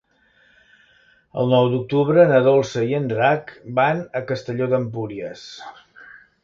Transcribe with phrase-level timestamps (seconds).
[1.41, 5.47] El nou d'octubre na Dolça i en Drac van a Castelló d'Empúries.